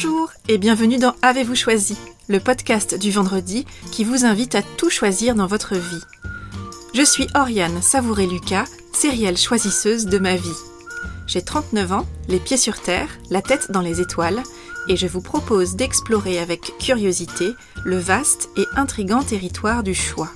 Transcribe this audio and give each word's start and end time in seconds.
Bonjour 0.00 0.30
et 0.46 0.58
bienvenue 0.58 0.98
dans 0.98 1.16
Avez-vous 1.22 1.56
choisi, 1.56 1.98
le 2.28 2.38
podcast 2.38 2.96
du 2.96 3.10
vendredi 3.10 3.66
qui 3.90 4.04
vous 4.04 4.24
invite 4.24 4.54
à 4.54 4.62
tout 4.62 4.90
choisir 4.90 5.34
dans 5.34 5.48
votre 5.48 5.74
vie. 5.74 6.04
Je 6.94 7.02
suis 7.02 7.26
Oriane 7.34 7.82
Savouré-Lucas, 7.82 8.66
sérielle 8.92 9.36
choisisseuse 9.36 10.06
de 10.06 10.18
ma 10.18 10.36
vie. 10.36 10.56
J'ai 11.26 11.42
39 11.42 11.92
ans, 11.92 12.06
les 12.28 12.38
pieds 12.38 12.56
sur 12.56 12.80
terre, 12.80 13.08
la 13.30 13.42
tête 13.42 13.72
dans 13.72 13.80
les 13.80 14.00
étoiles, 14.00 14.40
et 14.88 14.96
je 14.96 15.08
vous 15.08 15.20
propose 15.20 15.74
d'explorer 15.74 16.38
avec 16.38 16.78
curiosité 16.78 17.54
le 17.84 17.98
vaste 17.98 18.50
et 18.56 18.66
intrigant 18.76 19.24
territoire 19.24 19.82
du 19.82 19.96
choix. 19.96 20.30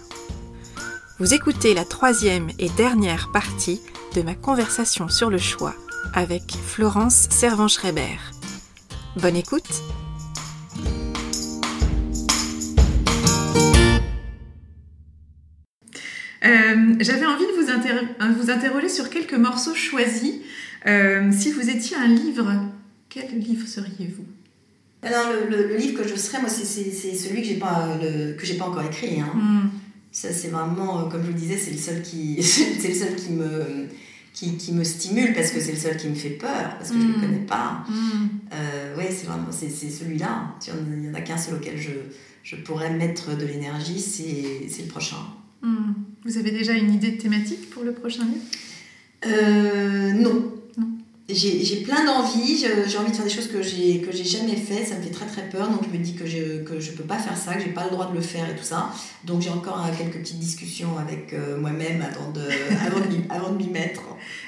Vous 1.21 1.35
écoutez 1.35 1.73
la 1.73 1.85
troisième 1.85 2.51
et 2.59 2.69
dernière 2.71 3.31
partie 3.31 3.81
de 4.17 4.23
ma 4.23 4.35
conversation 4.35 5.09
sur 5.09 5.31
le 5.31 5.39
choix 5.39 5.77
avec 6.15 6.53
Florence 6.67 7.29
Servan-Schreiber. 7.31 8.32
Bonne 9.17 9.37
écoute 9.37 9.83
euh, 16.45 16.95
J'avais 16.99 17.27
envie 17.27 17.45
de 17.45 17.53
vous, 17.53 18.37
vous, 18.43 18.51
interroger 18.51 18.89
sur 18.89 19.11
quelques 19.11 19.35
morceaux 19.35 19.75
choisis. 19.75 20.37
Euh, 20.87 21.31
si 21.31 21.53
vous 21.53 21.69
étiez 21.69 21.95
un 21.97 22.07
livre, 22.07 22.51
quel 23.11 23.39
livre 23.39 23.67
seriez-vous? 23.67 24.25
Alors, 25.03 25.27
le, 25.51 25.77
livre 25.77 26.03
que 26.03 26.09
je 26.09 26.17
serais, 26.17 26.41
moi, 26.41 26.49
c'est 26.49 26.65
celui 26.65 27.43
que 27.43 27.49
j'ai 27.49 27.59
pas, 27.59 27.99
que 28.01 28.47
j'ai 28.47 28.55
pas 28.55 28.65
encore 28.65 28.85
écrit. 28.85 29.21
Hein. 29.21 29.33
Hmm. 29.35 29.69
Ça, 30.11 30.33
c'est 30.33 30.49
vraiment, 30.49 31.09
comme 31.11 31.21
je 31.21 31.27
vous 31.27 31.35
le 31.35 31.39
disais, 31.39 31.59
c'est 31.59 31.73
le 31.73 31.77
seul 31.77 32.01
qui, 32.01 32.43
c'est 32.43 32.89
le 32.89 32.95
seul 32.95 33.15
qui 33.15 33.33
me, 33.33 33.89
qui, 34.33 34.57
qui, 34.57 34.73
me 34.73 34.85
stimule 34.85 35.35
parce 35.35 35.51
que 35.51 35.61
c'est 35.61 35.73
le 35.73 35.79
seul 35.79 35.97
qui 35.97 36.09
me 36.09 36.15
fait 36.15 36.31
peur, 36.31 36.77
parce 36.79 36.91
que 36.91 36.99
je 36.99 37.03
ne 37.03 37.13
le 37.13 37.19
mm. 37.19 37.21
connais 37.21 37.47
pas. 37.47 37.85
Mm. 37.89 38.29
Euh, 38.53 38.95
oui, 38.97 39.05
c'est 39.11 39.27
vraiment 39.27 39.49
c'est, 39.51 39.69
celui-là. 39.69 40.55
Il 40.67 41.01
n'y 41.01 41.09
en 41.09 41.15
a 41.15 41.21
qu'un 41.21 41.37
seul 41.37 41.55
auquel 41.55 41.79
je, 41.79 41.91
je 42.43 42.57
pourrais 42.57 42.91
mettre 42.91 43.37
de 43.37 43.45
l'énergie, 43.45 44.01
c'est, 44.01 44.69
c'est 44.69 44.83
le 44.83 44.89
prochain. 44.89 45.17
Mm. 45.63 45.93
Vous 46.25 46.39
avez 46.39 46.51
déjà 46.51 46.73
une 46.73 46.95
idée 46.95 47.13
de 47.13 47.21
thématique 47.21 47.71
pour 47.71 47.85
le 47.85 47.93
prochain 47.93 48.25
livre? 48.25 48.45
Euh, 49.27 50.13
Non 50.13 50.62
j'ai 51.35 51.77
plein 51.85 52.05
d'envies, 52.05 52.57
j'ai 52.59 52.99
envie 52.99 53.11
de 53.11 53.17
faire 53.17 53.25
des 53.25 53.31
choses 53.31 53.49
que 53.49 53.63
j'ai 53.63 54.01
que 54.01 54.13
j'ai 54.13 54.25
jamais 54.25 54.57
fait, 54.57 54.85
ça 54.85 54.97
me 54.97 55.03
fait 55.03 55.11
très 55.11 55.27
très 55.27 55.43
peur, 55.49 55.69
donc 55.69 55.81
je 55.85 55.97
me 55.97 56.03
dis 56.03 56.15
que 56.15 56.27
je 56.27 56.63
que 56.63 56.81
je 56.81 56.93
peux 56.93 57.05
pas 57.05 57.19
faire 57.19 57.37
ça, 57.37 57.55
que 57.55 57.61
j'ai 57.63 57.71
pas 57.71 57.85
le 57.85 57.91
droit 57.91 58.11
de 58.11 58.15
le 58.15 58.21
faire 58.21 58.49
et 58.49 58.57
tout 58.57 58.65
ça. 58.65 58.93
Donc 59.25 59.43
j'ai 59.43 59.51
encore 59.51 59.85
euh, 59.85 59.97
quelques 59.97 60.19
petites 60.19 60.39
discussions 60.39 60.99
avec 60.99 61.33
euh, 61.33 61.59
moi-même 61.59 62.03
avant 62.03 62.31
de 62.31 62.43
avant 63.31 63.51
de 63.51 63.57
m'y 63.57 63.69
mettre. 63.69 64.03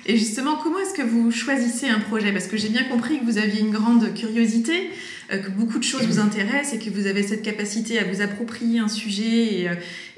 Et 0.07 0.17
justement, 0.17 0.57
comment 0.63 0.79
est-ce 0.79 0.95
que 0.95 1.03
vous 1.03 1.31
choisissez 1.31 1.89
un 1.89 2.01
projet? 2.01 2.33
Parce 2.33 2.47
que 2.47 2.57
j'ai 2.57 2.69
bien 2.69 2.85
compris 2.85 3.21
que 3.21 3.25
vous 3.25 3.39
aviez 3.39 3.61
une 3.61 3.71
grande 3.71 4.13
curiosité, 4.15 4.91
euh, 5.33 5.39
que 5.39 5.51
beaucoup 5.51 5.79
de 5.79 5.85
choses 5.85 6.07
vous 6.07 6.19
intéressent 6.21 6.75
et 6.75 6.79
que 6.79 6.91
vous 6.91 7.07
avez 7.07 7.23
cette 7.23 7.43
capacité 7.43 7.99
à 7.99 8.05
vous 8.05 8.21
approprier 8.21 8.81
un 8.81 8.89
sujet 8.89 9.61
et, 9.61 9.71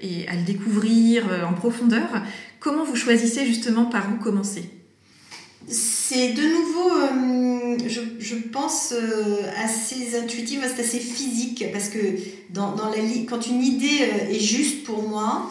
et 0.03 0.29
à 0.29 0.35
le 0.35 0.43
découvrir 0.43 1.25
en 1.49 1.53
profondeur. 1.53 2.09
Comment 2.61 2.85
vous 2.85 2.97
choisissez 2.97 3.47
justement 3.47 3.85
par 3.85 4.09
où 4.13 4.17
commencer? 4.23 4.76
C'est 5.69 6.33
de 6.33 6.43
nouveau, 6.43 6.91
euh, 6.93 7.77
je, 7.89 8.01
je, 8.21 8.37
pense, 8.37 8.93
euh, 8.93 9.43
assez 9.63 10.17
intuitif, 10.17 10.61
c'est 10.63 10.83
assez 10.83 11.01
physique, 11.01 11.65
parce 11.73 11.89
que 11.89 11.99
dans, 12.51 12.75
dans 12.77 12.89
la, 12.91 12.99
quand 13.29 13.47
une 13.47 13.63
idée 13.63 14.03
euh, 14.03 14.31
est 14.31 14.39
juste 14.41 14.85
pour 14.85 15.09
moi, 15.09 15.51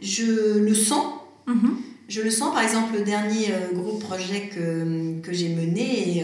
je 0.00 0.58
le 0.58 0.74
sens. 0.74 1.14
Mm-hmm. 1.48 1.70
Je 2.08 2.22
le 2.22 2.30
sens, 2.30 2.54
par 2.54 2.62
exemple, 2.62 2.96
le 2.96 3.04
dernier 3.04 3.48
gros 3.74 3.96
projet 3.96 4.48
que, 4.54 5.18
que 5.22 5.32
j'ai 5.32 5.48
mené, 5.48 6.22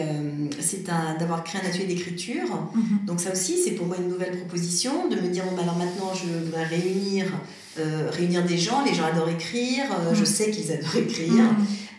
c'est 0.61 0.85
d'avoir 0.85 1.43
créé 1.43 1.61
un 1.61 1.67
atelier 1.67 1.87
d'écriture. 1.87 2.45
Mm-hmm. 2.45 3.05
Donc 3.07 3.19
ça 3.19 3.33
aussi, 3.33 3.57
c'est 3.61 3.73
pour 3.73 3.89
moi 3.89 3.97
une 4.01 4.09
nouvelle 4.09 4.39
proposition, 4.39 5.09
de 5.09 5.17
me 5.17 5.27
dire, 5.27 5.43
bon, 5.45 5.57
bah, 5.57 5.63
alors 5.65 5.77
maintenant, 5.77 6.13
je 6.15 6.45
voudrais 6.45 6.67
réunir, 6.67 7.27
réunir 8.13 8.45
des 8.45 8.59
gens, 8.59 8.85
les 8.85 8.95
gens 8.95 9.07
adorent 9.07 9.31
écrire, 9.31 9.83
je 10.13 10.23
mm-hmm. 10.23 10.25
sais 10.25 10.51
qu'ils 10.53 10.71
adorent 10.71 10.99
écrire. 10.99 11.43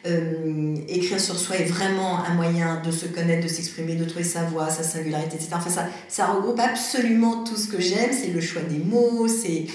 Euh, 0.06 0.76
écrire 0.90 1.20
sur 1.20 1.38
soi 1.40 1.56
est 1.56 1.64
vraiment 1.64 2.26
un 2.26 2.34
moyen 2.34 2.82
de 2.86 2.92
se 2.92 3.06
connaître, 3.06 3.44
de 3.44 3.48
s'exprimer, 3.48 3.96
de 3.96 4.04
trouver 4.04 4.26
sa 4.26 4.44
voix, 4.44 4.70
sa 4.70 4.84
singularité, 4.84 5.36
etc. 5.36 5.52
Enfin, 5.54 5.70
ça, 5.70 5.88
ça 6.10 6.26
regroupe 6.28 6.60
absolument 6.60 7.46
tout 7.46 7.56
ce 7.56 7.68
que 7.70 7.80
j'aime, 7.80 8.12
c'est 8.12 8.32
le 8.32 8.42
choix 8.42 8.62
des 8.64 8.80
mots, 8.80 9.28
c'est... 9.28 9.66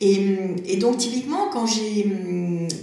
Et, 0.00 0.36
et, 0.66 0.76
donc 0.76 0.98
typiquement, 0.98 1.48
quand 1.52 1.66
j'ai, 1.66 2.06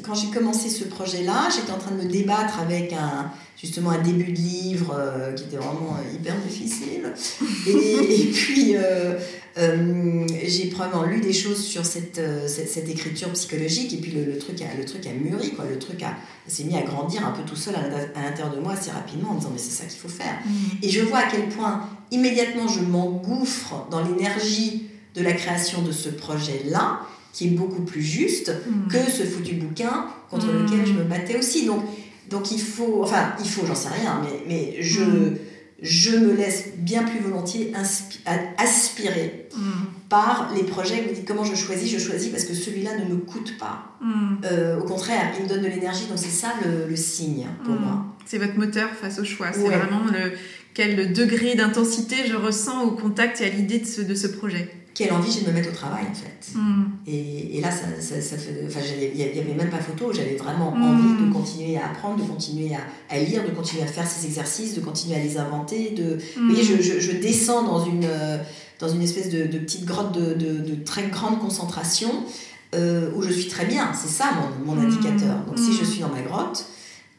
quand 0.04 0.16
j'ai 0.16 0.28
commencé 0.28 0.70
ce 0.70 0.86
projet-là, 0.86 1.50
j'étais 1.54 1.72
en 1.72 1.78
train 1.78 1.92
de 1.92 2.04
me 2.04 2.10
débattre 2.10 2.60
avec 2.60 2.94
un, 2.94 3.32
justement 3.58 3.92
un 3.92 4.02
début 4.02 4.32
de 4.32 4.38
livre 4.38 4.96
euh, 4.98 5.34
qui 5.34 5.44
était 5.44 5.58
vraiment 5.58 5.98
hyper 6.14 6.36
difficile. 6.48 7.14
Et, 7.68 8.22
et 8.22 8.26
puis, 8.32 8.76
euh, 8.76 9.16
euh, 9.58 10.26
j'ai 10.46 10.68
probablement 10.68 11.04
lu 11.04 11.20
des 11.20 11.34
choses 11.34 11.62
sur 11.62 11.86
cette, 11.86 12.20
euh, 12.20 12.48
cette, 12.48 12.88
écriture 12.88 13.30
psychologique 13.34 13.94
et 13.94 13.98
puis 13.98 14.12
le, 14.12 14.38
truc, 14.38 14.62
a, 14.62 14.78
le 14.78 14.86
truc 14.86 15.06
a 15.06 15.12
mûri, 15.12 15.52
quoi. 15.52 15.66
le 15.70 15.78
truc 15.78 16.02
a, 16.04 16.16
s'est 16.48 16.64
mis 16.64 16.78
à 16.78 16.84
grandir 16.84 17.28
un 17.28 17.32
peu 17.32 17.44
tout 17.44 17.58
seul 17.58 17.76
à, 17.76 17.82
l'intérieur 18.22 18.56
de 18.56 18.62
moi 18.62 18.74
assez 18.74 18.92
rapidement 18.92 19.32
en 19.32 19.34
me 19.34 19.40
disant 19.40 19.50
mais 19.52 19.60
c'est 19.60 19.84
ça 19.84 19.86
qu'il 19.86 20.00
faut 20.00 20.08
faire. 20.08 20.40
Mmh. 20.46 20.50
Et 20.84 20.90
je 20.90 21.02
vois 21.02 21.20
à 21.20 21.28
quel 21.30 21.50
point 21.50 21.90
immédiatement 22.12 22.70
je 22.70 22.80
m'engouffre 22.80 23.88
dans 23.92 24.02
l'énergie 24.02 24.88
de 25.16 25.22
la 25.22 25.34
création 25.34 25.82
de 25.82 25.92
ce 25.92 26.10
projet-là 26.10 27.02
qui 27.34 27.48
est 27.48 27.52
beaucoup 27.52 27.84
plus 27.84 28.02
juste 28.02 28.52
mmh. 28.52 28.92
que 28.92 29.12
ce 29.12 29.24
foutu 29.24 29.56
bouquin 29.56 30.08
contre 30.30 30.48
mmh. 30.48 30.64
lequel 30.64 30.86
je 30.86 30.94
me 30.94 31.04
battais 31.04 31.38
aussi. 31.38 31.66
Donc, 31.66 31.84
donc 32.30 32.52
il 32.52 32.60
faut, 32.60 33.02
enfin 33.04 33.34
il 33.40 33.50
faut, 33.50 33.66
j'en 33.66 33.76
sais 33.76 33.90
rien, 33.90 34.22
mais, 34.24 34.44
mais 34.48 34.82
je 34.82 35.02
je 35.82 36.16
me 36.16 36.34
laisse 36.34 36.74
bien 36.78 37.04
plus 37.04 37.20
volontiers 37.20 37.74
aspirer 38.58 39.50
par 40.10 40.52
les 40.56 40.64
projets. 40.64 41.04
Vous 41.08 41.16
dites 41.16 41.28
comment 41.28 41.44
je 41.44 41.56
choisis 41.56 41.90
Je 41.90 41.98
choisis 41.98 42.30
parce 42.30 42.46
que 42.46 42.54
celui-là 42.54 42.92
ne 43.00 43.06
me 43.06 43.18
coûte 43.18 43.58
pas. 43.58 43.98
Euh, 44.46 44.80
au 44.80 44.84
contraire, 44.84 45.34
il 45.40 45.46
me 45.46 45.50
donne 45.50 45.64
de 45.64 45.68
l'énergie, 45.68 46.06
donc 46.06 46.20
c'est 46.20 46.30
ça 46.30 46.54
le, 46.88 46.96
signe 46.96 47.48
pour 47.66 47.74
moi. 47.76 48.06
C'est 48.26 48.38
votre 48.38 48.58
moteur 48.58 48.90
face 48.92 49.18
au 49.20 49.24
choix. 49.24 49.48
C'est 49.52 49.62
vraiment 49.62 50.04
le, 50.06 50.34
quel 50.76 51.14
degré 51.14 51.56
d'intensité 51.56 52.16
je 52.28 52.36
ressens 52.36 52.84
au 52.84 52.92
contact 52.92 53.42
et 53.42 53.46
à 53.46 53.50
l'idée 53.50 53.80
de 53.80 53.86
ce, 53.86 54.02
de 54.02 54.14
ce 54.14 54.28
projet 54.28 54.70
quelle 54.94 55.14
envie 55.14 55.32
j'ai 55.32 55.42
de 55.42 55.48
me 55.48 55.54
mettre 55.54 55.70
au 55.70 55.74
travail 55.74 56.06
en 56.10 56.14
fait. 56.14 56.58
Mm. 56.58 56.84
Et, 57.08 57.58
et, 57.58 57.62
là, 57.62 57.72
ça, 57.72 57.86
ça, 58.00 58.22
ça 58.22 58.38
fait. 58.38 58.64
Enfin, 58.68 58.80
il 59.00 59.16
n'y 59.16 59.24
avait 59.24 59.54
même 59.54 59.70
pas 59.70 59.80
photo, 59.80 60.12
j'avais 60.14 60.36
vraiment 60.36 60.72
mm. 60.72 60.84
envie 60.84 61.26
de 61.26 61.34
continuer 61.34 61.78
à 61.78 61.88
apprendre, 61.88 62.24
de 62.24 62.28
continuer 62.28 62.72
à, 62.76 62.82
à, 63.14 63.20
lire, 63.20 63.44
de 63.44 63.52
continuer 63.52 63.84
à 63.84 63.88
faire 63.88 64.08
ces 64.08 64.26
exercices, 64.26 64.76
de 64.76 64.82
continuer 64.82 65.16
à 65.16 65.24
les 65.24 65.38
inventer. 65.38 65.92
De... 65.92 66.18
Vous 66.36 66.50
voyez, 66.50 66.64
je, 66.64 66.82
je, 66.82 67.00
je, 67.00 67.12
descends 67.14 67.64
dans 67.64 67.86
une, 67.86 68.08
dans 68.80 68.90
une 68.90 69.02
espèce 69.02 69.30
de, 69.30 69.46
de 69.46 69.60
petite 69.60 69.86
grotte 69.86 70.14
de, 70.14 70.34
de, 70.34 70.58
de, 70.58 70.84
très 70.84 71.08
grande 71.08 71.40
concentration 71.40 72.12
euh, 72.76 73.12
où 73.16 73.22
je 73.22 73.32
suis 73.32 73.50
très 73.50 73.66
bien. 73.66 73.92
C'est 73.94 74.12
ça 74.12 74.32
mon, 74.36 74.74
mon 74.74 74.82
mm. 74.82 74.86
indicateur. 74.86 75.38
Donc 75.48 75.58
si 75.58 75.74
je 75.74 75.86
suis 75.86 76.02
dans 76.02 76.10
ma 76.10 76.22
grotte, 76.22 76.66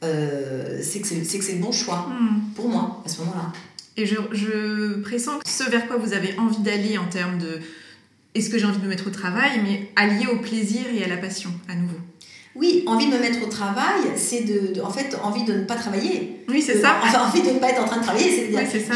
euh, 0.05 0.81
c'est 0.83 1.01
que 1.01 1.07
c'est 1.07 1.53
le 1.53 1.61
bon 1.61 1.73
choix 1.73 2.09
pour 2.57 2.69
moi 2.69 3.03
à 3.05 3.09
ce 3.09 3.21
moment-là. 3.21 3.53
Et 3.97 4.07
je, 4.07 4.17
je 4.33 5.01
pressens 5.01 5.39
que 5.39 5.49
ce 5.49 5.69
vers 5.71 5.87
quoi 5.87 5.97
vous 5.97 6.13
avez 6.13 6.35
envie 6.39 6.63
d'aller 6.63 6.99
en 6.99 7.07
termes 7.07 7.39
de 7.39 7.61
est-ce 8.35 8.49
que 8.49 8.59
j'ai 8.59 8.65
envie 8.65 8.79
de 8.79 8.85
me 8.85 8.89
mettre 8.89 9.07
au 9.07 9.11
travail, 9.11 9.61
mais 9.63 9.91
allié 9.97 10.27
au 10.27 10.39
plaisir 10.39 10.83
et 10.95 11.05
à 11.05 11.09
la 11.09 11.19
passion, 11.19 11.51
à 11.69 11.75
nouveau. 11.75 11.99
Oui, 12.55 12.83
envie 12.87 13.07
de 13.07 13.13
me 13.13 13.19
mettre 13.19 13.43
au 13.43 13.49
travail, 13.49 14.03
c'est 14.17 14.43
de, 14.43 14.81
en 14.83 14.91
fait 14.91 15.17
envie 15.23 15.45
de 15.45 15.55
ne 15.55 15.65
pas 15.65 15.75
travailler. 15.75 16.37
Oui, 16.49 16.61
c'est 16.61 16.81
ça. 16.81 16.97
Enfin, 17.03 17.25
envie 17.29 17.43
de 17.43 17.51
ne 17.51 17.59
pas 17.59 17.71
être 17.71 17.83
en 17.83 17.87
train 17.87 17.99
de 17.99 18.03
travailler, 18.03 18.31
c'est-à-dire. 18.31 18.61
Oui, 18.61 18.67
c'est 18.71 18.81
ça. 18.81 18.95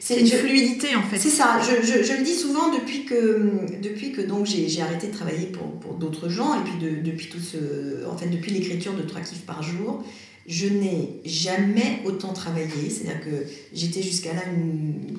C'est 0.00 0.18
une 0.18 0.26
fluidité 0.26 0.96
en 0.96 1.02
fait. 1.02 1.18
C'est 1.18 1.28
ça. 1.28 1.60
Je, 1.60 1.86
je, 1.86 2.02
je, 2.02 2.14
le 2.14 2.24
dis 2.24 2.34
souvent 2.34 2.72
depuis 2.72 3.04
que, 3.04 3.50
depuis 3.80 4.10
que 4.10 4.20
donc 4.20 4.46
j'ai 4.46 4.82
arrêté 4.82 5.06
de 5.06 5.12
travailler 5.12 5.46
pour, 5.46 5.70
pour 5.78 5.94
d'autres 5.94 6.28
gens 6.28 6.54
et 6.54 6.64
puis 6.64 6.74
de, 6.80 7.00
depuis 7.02 7.28
tout 7.28 7.38
ce, 7.38 8.04
en 8.10 8.16
fait 8.16 8.26
depuis 8.26 8.50
l'écriture 8.50 8.94
de 8.94 9.02
trois 9.02 9.20
kiffs 9.20 9.46
par 9.46 9.62
jour, 9.62 10.02
je 10.46 10.66
n'ai 10.66 11.20
jamais 11.24 12.00
autant 12.04 12.32
travaillé. 12.32 12.90
C'est-à-dire 12.90 13.24
que 13.24 13.46
j'étais 13.72 14.02
jusqu'à 14.02 14.34
là, 14.34 14.42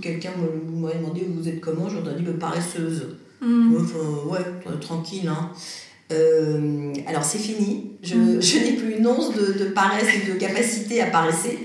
quelqu'un 0.01 0.31
m'aurait 0.71 0.98
demandé 0.98 1.25
vous 1.27 1.48
êtes 1.48 1.62
comment, 1.62 1.89
j'aurais 1.89 2.15
dit 2.15 2.24
bah, 2.24 2.33
paresseuse. 2.39 3.18
Mmh. 3.42 3.75
ouais, 4.30 4.77
tranquille. 4.80 5.27
Hein. 5.27 5.51
Euh, 6.12 6.94
alors 7.07 7.24
c'est 7.24 7.38
fini, 7.38 7.92
je, 8.01 8.15
mm. 8.15 8.42
je 8.42 8.57
n'ai 8.59 8.74
plus 8.74 8.98
une 8.98 9.07
once 9.07 9.33
de, 9.33 9.53
de, 9.53 9.65
paresse 9.69 10.07
et 10.15 10.31
de 10.31 10.38
capacité 10.38 11.01
à 11.01 11.07
paresser. 11.07 11.59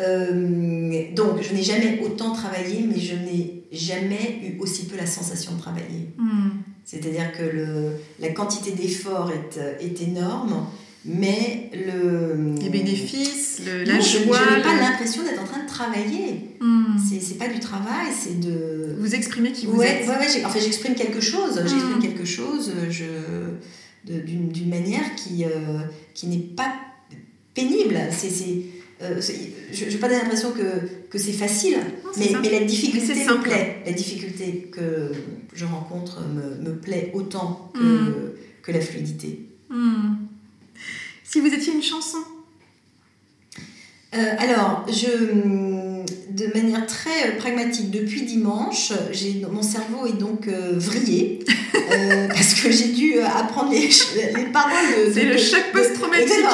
Euh, 0.00 1.04
donc 1.14 1.42
je 1.42 1.54
n'ai 1.54 1.62
jamais 1.62 2.00
autant 2.04 2.32
travaillé, 2.32 2.84
mais 2.88 2.98
je 2.98 3.14
n'ai 3.14 3.64
jamais 3.70 4.40
eu 4.42 4.58
aussi 4.58 4.86
peu 4.86 4.96
la 4.96 5.06
sensation 5.06 5.52
de 5.54 5.60
travailler. 5.60 6.08
Mm. 6.18 6.50
C'est-à-dire 6.84 7.32
que 7.36 7.42
le, 7.42 7.92
la 8.20 8.30
quantité 8.30 8.72
d'effort 8.72 9.30
est, 9.30 9.58
est 9.80 10.02
énorme 10.02 10.66
mais 11.04 11.70
le 11.74 12.54
les 12.60 12.68
bénéfices 12.70 13.60
le, 13.66 13.84
la 13.84 14.00
joie 14.00 14.38
je 14.38 14.56
n'ai 14.56 14.62
pas 14.62 14.74
l'impression 14.80 15.22
d'être 15.22 15.42
en 15.42 15.44
train 15.44 15.62
de 15.62 15.68
travailler 15.68 16.56
hmm. 16.60 16.96
c'est 16.98 17.38
pas 17.38 17.48
du 17.48 17.60
travail 17.60 18.06
c'est 18.18 18.40
de 18.40 18.96
vous 18.98 19.14
exprimer 19.14 19.52
qui 19.52 19.66
vous 19.66 19.82
êtes 19.82 20.06
ouais, 20.06 20.16
ouais, 20.16 20.44
enfin 20.44 20.58
j'exprime 20.58 20.94
quelque 20.94 21.20
chose 21.20 21.60
hmm. 21.60 21.68
j'exprime 21.68 21.98
quelque 22.00 22.24
chose 22.24 22.72
je 22.90 23.04
d'une 24.04 24.68
manière 24.68 25.14
qui 25.14 25.44
euh, 25.44 25.80
qui 26.14 26.26
n'est 26.26 26.38
pas 26.38 26.72
pénible 27.54 27.98
c'est 28.10 28.28
euh, 29.02 29.20
je 29.72 29.84
n'ai 29.84 29.96
pas 29.96 30.08
l'impression 30.08 30.52
que, 30.52 31.08
que 31.10 31.18
c'est 31.18 31.32
facile, 31.32 31.76
mais, 32.16 32.30
mais, 32.40 32.50
la 32.50 32.64
difficulté 32.64 33.12
me 33.12 33.42
plaît. 33.42 33.82
La 33.84 33.92
difficulté 33.92 34.70
que 34.72 35.10
je 35.52 35.64
rencontre 35.64 36.20
me, 36.22 36.70
me 36.70 36.76
plaît 36.76 37.10
autant 37.12 37.72
que, 37.74 37.80
hmm. 37.80 38.32
que 38.62 38.72
la 38.72 38.80
fluidité. 38.80 39.40
Hmm. 39.68 40.23
Si 41.34 41.40
vous 41.40 41.52
étiez 41.52 41.72
une 41.72 41.82
chanson 41.82 42.18
euh, 44.14 44.36
alors, 44.38 44.86
je, 44.86 45.08
de 46.30 46.46
manière 46.54 46.86
très 46.86 47.26
euh, 47.26 47.36
pragmatique, 47.36 47.90
depuis 47.90 48.22
dimanche, 48.22 48.92
mon 49.50 49.62
cerveau 49.62 50.06
est 50.06 50.16
donc 50.16 50.46
euh, 50.46 50.74
vrillé 50.76 51.40
euh, 51.74 52.28
parce 52.28 52.54
que 52.54 52.70
j'ai 52.70 52.90
dû 52.92 53.18
apprendre 53.18 53.72
les, 53.72 53.88
les 53.88 54.44
paroles 54.52 55.08
de. 55.08 55.12
C'est 55.12 55.24
le 55.24 55.36
choc 55.36 55.64
post-traumatique. 55.72 56.46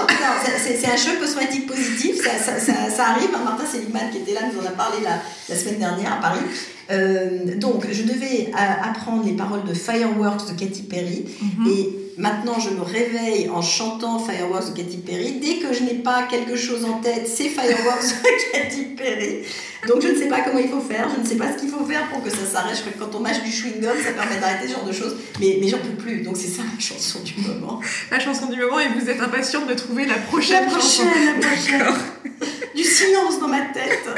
C'est 0.65 0.87
un 0.87 0.97
choc 0.97 1.21
post-traumatique 1.21 1.67
positif, 1.67 2.17
ça, 2.17 2.39
ça, 2.43 2.59
ça, 2.59 2.89
ça 2.89 3.09
arrive. 3.09 3.29
Martin 3.33 3.67
Seligman, 3.71 4.11
qui 4.11 4.17
était 4.17 4.33
là, 4.33 4.49
nous 4.51 4.63
en 4.63 4.67
a 4.67 4.71
parlé 4.71 5.05
la, 5.05 5.21
la 5.51 5.57
semaine 5.57 5.79
dernière 5.79 6.15
à 6.15 6.21
Paris. 6.23 7.57
donc, 7.59 7.85
je 7.93 8.05
devais 8.05 8.51
apprendre 8.55 9.27
les 9.27 9.35
paroles 9.35 9.65
de 9.65 9.75
Fireworks 9.75 10.51
de 10.51 10.59
Katy 10.59 10.85
Perry 10.85 11.27
mhm. 11.43 11.67
et 11.71 12.00
Maintenant, 12.17 12.59
je 12.59 12.71
me 12.71 12.83
réveille 12.83 13.49
en 13.49 13.63
chantant 13.63 14.19
Fireworks 14.19 14.73
de 14.73 14.83
Katy 14.83 14.99
Perry. 14.99 15.41
Dès 15.41 15.57
que 15.57 15.73
je 15.73 15.83
n'ai 15.83 15.95
pas 15.95 16.25
quelque 16.25 16.57
chose 16.57 16.85
en 16.85 17.01
tête, 17.01 17.27
c'est 17.27 17.49
Fireworks 17.49 18.03
de 18.23 18.53
Katy 18.53 18.85
Perry. 18.97 19.43
Donc, 19.89 20.03
je 20.03 20.09
ne 20.09 20.17
sais 20.17 20.29
pas 20.29 20.43
comment 20.43 20.59
il 20.59 20.69
faut 20.69 20.81
faire. 20.81 21.09
Je 21.15 21.21
ne 21.21 21.27
sais 21.27 21.37
pas 21.37 21.53
ce 21.53 21.61
qu'il 21.61 21.71
faut 21.71 21.85
faire 21.87 22.09
pour 22.11 22.23
que 22.23 22.31
ça 22.31 22.45
s'arrête. 22.45 22.77
Je 22.77 22.81
crois 22.81 22.93
que 22.93 22.99
quand 22.99 23.19
on 23.19 23.21
mâche 23.21 23.43
du 23.43 23.51
chewing-gum, 23.51 23.97
ça 24.03 24.13
permet 24.13 24.39
d'arrêter 24.39 24.69
ce 24.69 24.73
genre 24.75 24.85
de 24.85 24.93
choses. 24.93 25.17
Mais, 25.41 25.59
mais 25.61 25.69
j'en 25.69 25.79
peux 25.79 25.97
plus. 25.97 26.21
Donc, 26.23 26.37
c'est 26.37 26.49
ça 26.49 26.63
la 26.63 26.81
chanson 26.81 27.21
du 27.21 27.35
moment. 27.41 27.81
La 28.11 28.21
chanson 28.21 28.47
du 28.47 28.61
moment, 28.61 28.81
et 28.81 28.89
vous 28.89 29.09
êtes 29.09 29.21
impatiente 29.21 29.67
de 29.69 29.75
trouver 29.75 30.05
la 30.07 30.19
prochaine, 30.19 30.65
la 30.65 30.71
prochaine 30.71 31.07
La 31.41 31.47
prochaine. 31.47 31.95
Du 32.75 32.85
silence 32.85 33.41
dans 33.41 33.49
ma 33.49 33.61
tête. 33.61 34.09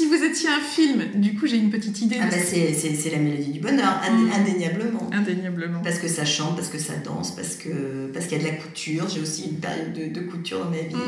Si 0.00 0.06
vous 0.06 0.24
étiez 0.24 0.48
un 0.48 0.60
film, 0.60 1.10
du 1.16 1.34
coup 1.34 1.46
j'ai 1.46 1.58
une 1.58 1.68
petite 1.68 2.00
idée. 2.00 2.16
Ah 2.22 2.24
bah 2.24 2.38
c'est 2.42 3.10
la 3.10 3.18
mélodie 3.18 3.50
du 3.50 3.60
bonheur, 3.60 4.00
mm. 4.00 4.30
indéniablement. 4.32 5.10
Indéniablement. 5.12 5.80
Parce 5.82 5.98
que 5.98 6.08
ça 6.08 6.24
chante, 6.24 6.56
parce 6.56 6.68
que 6.68 6.78
ça 6.78 6.94
danse, 7.04 7.32
parce 7.36 7.56
que 7.56 8.06
parce 8.06 8.24
qu'il 8.24 8.38
y 8.38 8.40
a 8.40 8.44
de 8.44 8.48
la 8.50 8.56
couture. 8.56 9.06
J'ai 9.10 9.20
aussi 9.20 9.50
une 9.50 9.58
période 9.58 9.92
de, 9.92 10.06
de 10.06 10.26
couture 10.26 10.64
dans 10.64 10.70
ma 10.70 10.78
vie. 10.78 10.94
Mm. 10.94 10.98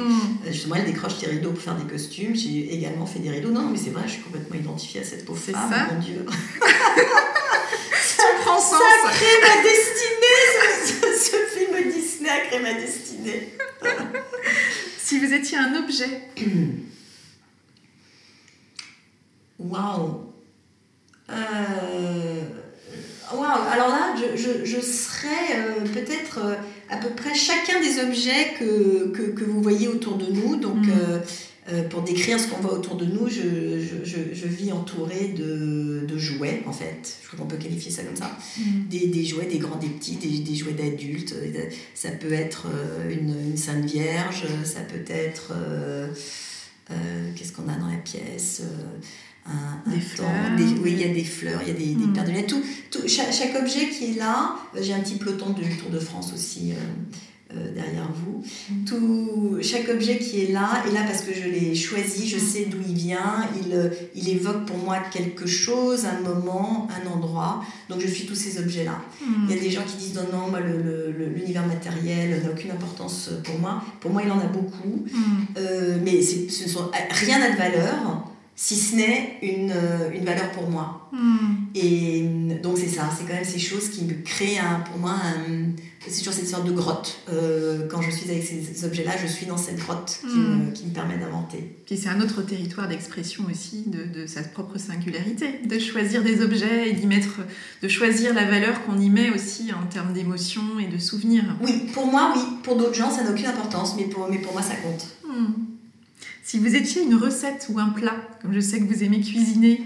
Euh, 0.47 0.53
justement, 0.53 0.75
elle 0.75 0.85
décroche 0.85 1.19
des 1.21 1.29
rideaux 1.29 1.53
pour 1.53 1.63
faire 1.63 1.77
des 1.77 1.91
costumes. 1.91 2.37
J'ai 2.37 2.75
également 2.75 3.07
fait 3.07 3.21
des 3.21 3.31
rideaux. 3.31 3.51
Non, 3.51 3.71
mais 3.71 3.79
c'est 3.79 3.93
vrai, 3.93 4.03
je 4.05 4.13
suis 4.13 4.23
complètement 4.23 4.57
identifiée 4.57 5.01
à 5.01 5.05
cette 5.05 5.25
pauvre 5.25 5.41
femme. 5.41 5.55
Ça 5.55 5.95
mon 5.95 5.99
Dieu. 5.99 6.27
ça 6.61 8.25
prend 8.45 8.61
sens. 8.61 8.73
Ça 8.73 9.09
crée 9.09 9.41
ma 9.41 9.63
destinée. 9.63 10.43
Ce, 10.85 11.31
ce 11.31 11.59
film 11.59 11.91
Disney 11.91 12.29
a 12.29 12.41
créé 12.41 12.61
ma 12.61 12.75
destinée. 12.75 13.55
si 14.99 15.19
vous 15.19 15.33
étiez 15.33 15.57
un 15.57 15.77
objet. 15.77 16.21
Waouh 19.71 20.21
euh, 21.31 22.43
Waouh 23.33 23.63
Alors 23.73 23.89
là, 23.89 24.15
je, 24.17 24.37
je, 24.37 24.65
je 24.65 24.81
serais 24.81 25.29
euh, 25.57 25.81
peut-être 25.93 26.39
euh, 26.39 26.55
à 26.91 26.97
peu 26.97 27.11
près 27.11 27.35
chacun 27.35 27.81
des 27.81 28.01
objets 28.01 28.55
que, 28.59 29.09
que, 29.09 29.23
que, 29.31 29.45
vous 29.45 29.63
voyez 29.63 29.89
autour 29.89 30.17
de 30.17 30.27
nous. 30.27 30.57
Donc, 30.57 30.87
mm. 30.87 31.89
pour 31.89 32.03
décrire 32.03 32.39
ce 32.39 32.49
qu'on 32.49 32.61
voit 32.61 32.75
autour 32.75 32.97
de 32.97 33.07
nous, 33.07 33.29
je, 33.29 33.41
je 34.05 34.47
vis 34.47 34.73
entourée 34.73 35.29
de, 35.29 36.05
de, 36.07 36.19
jouets, 36.19 36.63
en 36.67 36.73
fait. 36.73 37.17
Je 37.23 37.29
crois 37.29 37.39
qu'on 37.39 37.47
peut 37.47 37.57
qualifier 37.57 37.91
ça 37.91 38.03
comme 38.03 38.17
ça. 38.17 38.37
Mm. 38.59 38.89
Des, 38.91 39.07
des, 39.07 39.25
jouets, 39.25 39.47
des 39.47 39.59
grands, 39.59 39.79
des 39.79 39.89
petits, 39.89 40.17
des, 40.17 40.41
des 40.41 40.55
jouets 40.55 40.75
d'adultes. 40.75 41.35
Ça 41.95 42.11
peut 42.11 42.33
être 42.33 42.67
une, 43.11 43.35
une, 43.53 43.57
Sainte 43.57 43.85
Vierge, 43.85 44.45
ça 44.65 44.81
peut 44.81 45.11
être... 45.11 45.55
Qu'est-ce 47.35 47.53
qu'on 47.53 47.69
a 47.69 47.77
dans 47.77 47.89
la 47.89 47.97
pièce? 47.97 48.63
Des 49.87 50.01
fleurs. 50.01 50.29
oui, 50.59 50.93
il 50.93 51.01
y 51.01 51.05
a 51.05 51.13
des 51.13 51.25
fleurs, 51.25 51.61
il 51.63 51.69
y 51.69 51.71
a 51.71 51.75
des, 51.75 51.95
des 51.95 52.13
paires 52.13 52.25
de 52.25 52.31
lunettes. 52.31 52.49
Tout, 52.49 52.63
tout, 52.91 53.09
chaque, 53.09 53.33
chaque, 53.33 53.55
objet 53.61 53.89
qui 53.89 54.13
est 54.13 54.19
là, 54.19 54.57
euh, 54.77 54.81
j'ai 54.83 54.93
un 54.93 55.01
petit 55.01 55.17
peloton 55.17 55.51
du 55.51 55.63
Tour 55.77 55.91
de 55.91 55.99
France 55.99 56.33
aussi 56.33 56.73
euh, 56.73 57.57
euh, 57.57 57.75
derrière 57.75 58.09
vous. 58.13 58.45
Mm. 58.71 58.85
Tout, 58.85 59.59
chaque 59.61 59.89
objet 59.89 60.19
qui 60.19 60.43
est 60.43 60.53
là 60.53 60.85
est 60.87 60.93
là 60.93 61.01
parce 61.05 61.23
que 61.23 61.35
je 61.35 61.49
l'ai 61.49 61.75
choisi, 61.75 62.29
je 62.29 62.37
mm. 62.37 62.41
sais 62.41 62.67
d'où 62.67 62.79
il 62.87 62.95
vient, 62.95 63.49
il, 63.57 63.91
il 64.15 64.29
évoque 64.29 64.65
pour 64.65 64.79
moi 64.79 64.99
quelque 65.13 65.47
chose, 65.47 66.07
un 66.07 66.21
moment, 66.21 66.87
un 66.91 67.11
endroit. 67.11 67.65
Donc 67.89 68.01
je 68.01 68.07
suis 68.07 68.27
tous 68.27 68.37
ces 68.37 68.61
objets-là. 68.61 69.01
Mm. 69.21 69.47
Il 69.49 69.57
y 69.57 69.59
a 69.59 69.61
des 69.61 69.71
gens 69.71 69.83
qui 69.83 69.97
disent 69.97 70.15
non, 70.15 70.27
non, 70.33 70.51
moi 70.51 70.61
l'univers 70.61 71.67
matériel 71.67 72.43
n'a 72.43 72.51
aucune 72.51 72.71
importance 72.71 73.31
pour 73.43 73.59
moi. 73.59 73.83
Pour 74.01 74.13
moi, 74.13 74.23
il 74.25 74.31
en 74.31 74.39
a 74.39 74.47
beaucoup. 74.47 75.05
mais 76.05 76.23
ce 76.23 76.69
sont, 76.69 76.91
rien 77.11 77.41
n'a 77.41 77.51
de 77.51 77.57
valeur 77.57 78.32
si 78.55 78.77
ce 78.77 78.97
n'est 78.97 79.39
une, 79.43 79.73
euh, 79.75 80.11
une, 80.15 80.25
valeur 80.25 80.51
pour 80.53 80.69
moi. 80.69 81.09
Hmm. 81.13 81.55
Et 81.75 82.23
donc 82.63 82.79
c'est 82.79 82.89
ça, 82.89 83.11
c'est 83.17 83.25
quand 83.27 83.35
même 83.35 83.45
ces 83.45 83.59
choses 83.59 83.89
qui 83.89 84.05
me 84.05 84.15
créent 84.23 84.59
un, 84.59 84.81
pour 84.81 84.99
moi 84.99 85.17
c'est 86.09 86.19
toujours 86.19 86.35
cette 86.35 86.49
sorte 86.49 86.67
de 86.67 86.73
grotte. 86.73 87.21
Euh, 87.29 87.87
quand 87.89 88.03
je 88.03 88.11
suis 88.11 88.29
avec 88.31 88.43
ces, 88.43 88.85
objets-là, 88.85 89.13
je 89.21 89.27
suis 89.27 89.47
dans 89.47 89.57
cette 89.57 89.79
grotte 89.79 90.19
qui, 90.21 90.37
me, 90.37 90.57
hmm. 90.57 90.73
qui 90.73 90.87
me, 90.87 90.93
permet 90.93 91.17
d'inventer. 91.17 91.77
Puis 91.87 91.97
c'est 91.97 92.09
un 92.09 92.21
autre 92.21 92.43
territoire 92.43 92.89
d'expression 92.89 93.45
aussi 93.51 93.85
de, 93.87 94.05
de, 94.05 94.27
sa 94.27 94.43
propre 94.43 94.79
singularité, 94.79 95.61
de 95.65 95.79
choisir 95.79 96.23
des 96.23 96.41
objets 96.41 96.91
et 96.91 96.93
d'y 96.93 97.07
mettre, 97.07 97.41
de 97.83 97.89
choisir 97.89 98.35
la 98.35 98.45
valeur 98.45 98.85
qu'on 98.85 98.99
y 98.99 99.11
met 99.11 99.31
aussi 99.31 99.71
en 99.73 99.87
termes 99.87 100.13
d'émotions 100.13 100.79
et 100.81 100.87
de 100.87 100.99
souvenirs. 100.99 101.45
Oui, 101.63 101.85
pour 101.93 102.07
moi 102.07 102.33
oui, 102.35 102.43
pour 102.63 102.77
d'autres 102.77 102.95
gens 102.95 103.11
ça 103.11 103.23
n'a 103.23 103.31
aucune 103.31 103.47
importance, 103.47 103.95
mais 103.97 104.05
pour, 104.05 104.29
mais 104.29 104.39
pour 104.39 104.53
moi 104.53 104.63
ça 104.63 104.75
compte. 104.77 105.07
Hmm. 105.25 105.72
Si 106.45 106.59
vous 106.59 106.75
étiez 106.75 107.03
une 107.03 107.15
recette 107.15 107.69
ou 107.73 107.79
un 107.79 107.91
plat, 107.91 108.17
comme 108.43 108.53
je 108.53 108.59
sais 108.59 108.81
que 108.81 108.93
vous 108.93 109.05
aimez 109.05 109.21
cuisiner, 109.21 109.81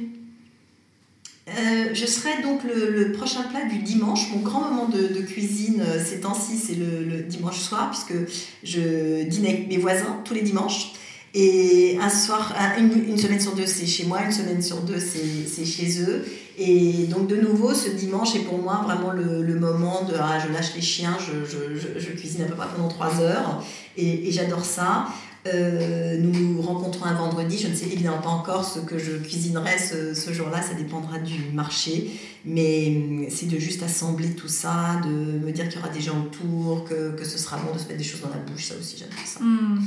euh, 1.48 1.90
je 1.92 2.06
serais 2.06 2.42
donc 2.42 2.62
le, 2.64 3.12
prochain 3.12 3.42
plat 3.42 3.66
du 3.66 3.78
dimanche. 3.78 4.30
Mon 4.32 4.40
grand 4.40 4.60
moment 4.62 4.88
de, 4.88 5.20
cuisine 5.20 5.82
euh, 5.86 6.02
ces 6.02 6.20
temps-ci, 6.20 6.56
c'est 6.56 6.74
le, 6.74 7.22
dimanche 7.24 7.58
soir, 7.58 7.90
puisque 7.90 8.14
je 8.64 9.24
dîne 9.24 9.44
avec 9.44 9.68
mes 9.68 9.76
voisins 9.76 10.22
tous 10.24 10.32
les 10.32 10.40
dimanches. 10.40 10.92
Et 11.34 11.98
un 12.00 12.08
soir, 12.08 12.54
une, 12.78 13.18
semaine 13.18 13.40
sur 13.40 13.54
deux, 13.54 13.66
c'est 13.66 13.84
chez 13.84 14.06
moi, 14.06 14.22
une 14.24 14.32
semaine 14.32 14.62
sur 14.62 14.80
deux, 14.80 14.98
c'est 14.98 15.66
chez 15.66 16.00
eux. 16.00 16.24
Et 16.56 17.04
donc, 17.08 17.26
de 17.26 17.36
nouveau, 17.36 17.74
ce 17.74 17.90
dimanche 17.90 18.34
est 18.34 18.44
pour 18.44 18.56
moi 18.56 18.80
vraiment 18.86 19.12
le, 19.12 19.60
moment 19.60 20.04
de 20.04 20.14
ah, 20.18 20.38
je 20.38 20.50
lâche 20.50 20.74
les 20.74 20.80
chiens, 20.80 21.18
je, 21.20 22.10
cuisine 22.12 22.44
à 22.44 22.46
peu 22.46 22.54
près 22.54 22.66
pendant 22.74 22.88
trois 22.88 23.20
heures. 23.20 23.62
Et 23.98 24.30
j'adore 24.32 24.64
ça. 24.64 25.08
Euh, 25.54 26.18
nous 26.18 26.32
nous 26.32 26.62
rencontrons 26.62 27.04
un 27.04 27.14
vendredi. 27.14 27.58
Je 27.58 27.68
ne 27.68 27.74
sais 27.74 27.86
évidemment 27.86 28.20
pas 28.20 28.30
encore 28.30 28.64
ce 28.64 28.80
que 28.80 28.98
je 28.98 29.12
cuisinerai 29.12 29.78
ce, 29.78 30.32
jour-là. 30.32 30.62
Ça 30.62 30.74
dépendra 30.74 31.18
du 31.18 31.50
marché. 31.52 32.10
Mais 32.44 32.88
hum, 32.96 33.26
c'est 33.28 33.48
de 33.48 33.58
juste 33.58 33.82
assembler 33.82 34.30
tout 34.30 34.48
ça, 34.48 35.00
de 35.04 35.10
me 35.10 35.50
dire 35.50 35.68
qu'il 35.68 35.78
y 35.78 35.82
aura 35.82 35.92
des 35.92 36.00
gens 36.00 36.18
autour, 36.18 36.84
que, 36.84 37.16
que, 37.16 37.24
ce 37.24 37.38
sera 37.38 37.56
bon 37.58 37.74
de 37.74 37.78
se 37.78 37.84
mettre 37.84 37.98
des 37.98 38.04
choses 38.04 38.20
dans 38.20 38.30
la 38.30 38.36
bouche. 38.36 38.66
Ça 38.66 38.74
aussi, 38.78 38.96
j'adore 38.98 39.26
ça. 39.26 39.40
Hmm. 39.40 39.78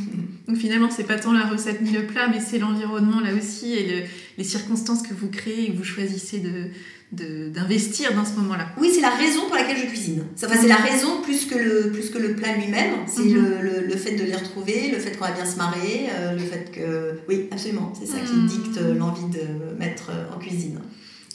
Donc 0.47 0.57
finalement, 0.57 0.89
c'est 0.89 1.05
pas 1.05 1.17
tant 1.17 1.31
la 1.31 1.47
recette 1.47 1.81
ni 1.81 1.91
le 1.91 2.05
plat, 2.05 2.27
mais 2.27 2.39
c'est 2.39 2.59
l'environnement 2.59 3.19
là 3.19 3.33
aussi 3.33 3.73
et 3.73 4.05
les 4.37 4.43
circonstances 4.43 5.03
que 5.03 5.13
vous 5.13 5.29
créez 5.29 5.65
et 5.65 5.71
que 5.71 5.77
vous 5.77 5.83
choisissez 5.83 6.39
de 6.39 6.69
d'investir 7.11 8.13
dans 8.13 8.23
ce 8.23 8.33
moment-là. 8.39 8.67
Oui, 8.79 8.91
c'est 8.93 9.01
la 9.01 9.09
raison 9.09 9.47
pour 9.47 9.55
laquelle 9.55 9.77
je 9.77 9.87
cuisine. 9.87 10.23
Enfin, 10.43 10.55
c'est 10.61 10.67
la 10.67 10.75
raison 10.75 11.21
plus 11.23 11.45
que 11.45 11.57
le, 11.57 11.91
plus 11.91 12.11
que 12.11 12.19
le 12.19 12.35
plat 12.35 12.55
lui-même. 12.55 12.93
C'est 13.07 13.23
mhm. 13.23 13.61
le, 13.61 13.87
le, 13.87 13.95
fait 13.95 14.15
de 14.15 14.23
les 14.23 14.35
retrouver, 14.35 14.91
le 14.91 14.99
fait 14.99 15.17
qu'on 15.17 15.25
va 15.25 15.31
bien 15.31 15.45
se 15.45 15.57
marrer, 15.57 16.07
euh, 16.11 16.33
le 16.33 16.39
fait 16.39 16.71
que... 16.71 17.19
Oui, 17.27 17.47
absolument. 17.51 17.93
C'est 17.99 18.05
ça 18.05 18.19
qui 18.19 18.33
mhm. 18.33 18.47
dicte 18.47 18.79
l'envie 18.97 19.25
de 19.25 19.77
mettre 19.79 20.11
en 20.35 20.39
cuisine. 20.39 20.79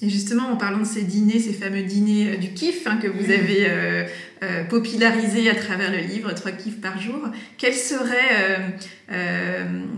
Et 0.03 0.11
justement, 0.11 0.51
en 0.51 0.57
parlant 0.57 0.81
de 0.81 0.87
ces 0.87 1.03
dîners, 1.03 1.39
ces 1.39 1.53
fameux 1.53 1.83
dîners 1.83 2.33
euh, 2.33 2.37
du 2.37 2.53
kiff 2.53 2.87
hein, 2.87 2.97
que 2.97 3.07
vous 3.07 3.31
avez 3.31 3.67
euh, 3.69 4.05
euh, 4.43 4.65
popularisé 4.65 5.49
à 5.49 5.55
travers 5.55 5.91
le 5.93 5.99
livre, 5.99 6.35
trois 6.35 6.51
kiffs 6.51 6.81
par 6.81 7.01
jour, 7.01 7.21
quels 7.59 7.75
seraient 7.75 8.77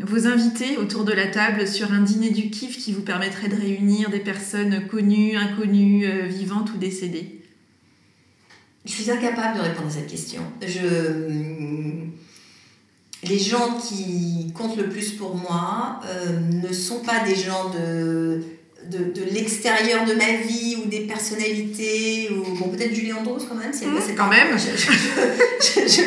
vos 0.02 0.26
invités 0.26 0.76
autour 0.76 1.04
de 1.04 1.12
la 1.12 1.26
table 1.26 1.66
sur 1.66 1.92
un 1.92 2.00
dîner 2.00 2.30
du 2.30 2.50
kiff 2.50 2.76
qui 2.76 2.92
vous 2.92 3.02
permettrait 3.02 3.48
de 3.48 3.56
réunir 3.56 4.10
des 4.10 4.20
personnes 4.20 4.86
connues, 4.88 5.36
inconnues, 5.36 6.06
vivantes 6.28 6.72
ou 6.74 6.76
décédées? 6.76 7.40
Je 8.84 8.92
suis 8.92 9.10
incapable 9.10 9.58
de 9.58 9.62
répondre 9.62 9.88
à 9.88 9.90
cette 9.90 10.08
question. 10.08 10.42
Je... 10.60 12.04
Les 13.28 13.38
gens 13.38 13.78
qui 13.78 14.52
comptent 14.52 14.76
le 14.76 14.88
plus 14.88 15.12
pour 15.12 15.36
moi 15.36 16.00
ne 16.52 16.72
sont 16.72 17.00
pas 17.00 17.24
des 17.24 17.34
gens 17.34 17.70
de 17.70 18.42
de, 18.90 19.12
de 19.12 19.24
l'extérieur 19.32 20.04
de 20.04 20.14
ma 20.14 20.32
vie 20.46 20.76
ou 20.82 20.88
des 20.88 21.00
personnalités, 21.00 22.30
ou 22.30 22.54
bon, 22.56 22.68
peut-être 22.68 22.94
Julie 22.94 23.12
Andros 23.12 23.44
quand 23.48 23.54
même, 23.54 23.72
si 23.72 23.84
elle 23.84 23.90
mmh, 23.90 24.16
quand 24.16 24.28
même. 24.28 24.56
Je, 24.58 24.76
je, 25.80 26.02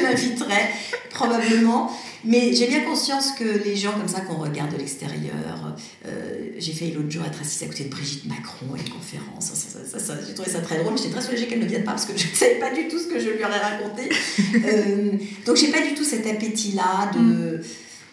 probablement. 1.09 1.91
Mais 2.25 2.53
j'ai 2.53 2.67
bien 2.67 2.81
conscience 2.81 3.31
que 3.31 3.63
les 3.63 3.77
gens 3.77 3.93
comme 3.93 4.07
ça 4.07 4.21
qu'on 4.21 4.35
regarde 4.35 4.73
de 4.73 4.77
l'extérieur, 4.77 5.77
euh, 6.05 6.49
j'ai 6.57 6.73
failli 6.73 6.91
l'autre 6.91 7.09
jour 7.09 7.23
être 7.25 7.39
assise 7.39 7.63
à 7.63 7.67
côté 7.67 7.85
de 7.85 7.89
Brigitte 7.89 8.25
Macron 8.25 8.73
à 8.75 8.77
une 8.77 8.89
conférence. 8.89 9.53
Ça, 9.53 9.99
ça, 9.99 10.15
j'ai 10.27 10.33
trouvé 10.33 10.49
ça 10.49 10.59
très 10.59 10.79
drôle, 10.79 10.93
mais 10.93 10.97
j'étais 10.97 11.13
très 11.13 11.21
soulagée 11.21 11.47
qu'elle 11.47 11.59
ne 11.59 11.65
vienne 11.65 11.85
pas 11.85 11.91
parce 11.91 12.05
que 12.05 12.17
je 12.17 12.27
ne 12.27 12.35
savais 12.35 12.59
pas 12.59 12.73
du 12.73 12.89
tout 12.89 12.99
ce 12.99 13.07
que 13.07 13.19
je 13.19 13.29
lui 13.29 13.43
aurais 13.43 13.59
raconté. 13.59 14.09
euh, 14.65 15.11
donc 15.45 15.55
j'ai 15.55 15.69
pas 15.69 15.81
du 15.81 15.93
tout 15.93 16.03
cet 16.03 16.27
appétit-là 16.27 17.11
de. 17.13 17.19
Mmh. 17.19 17.61